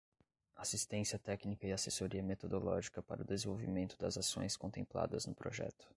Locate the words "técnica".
1.19-1.67